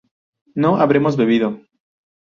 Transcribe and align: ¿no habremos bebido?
¿no 0.55 0.77
habremos 0.81 1.15
bebido? 1.15 1.59